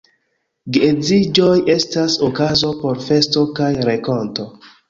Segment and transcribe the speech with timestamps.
[0.77, 4.53] Geedziĝoj estas okazo por festo kaj renkonto.